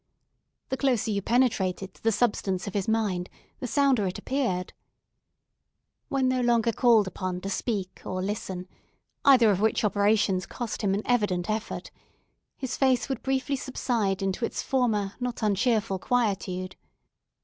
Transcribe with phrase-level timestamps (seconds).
[0.69, 4.73] The closer you penetrated to the substance of his mind, the sounder it appeared.
[6.09, 11.03] When no longer called upon to speak or listen—either of which operations cost him an
[11.05, 16.77] evident effort—his face would briefly subside into its former not uncheerful quietude.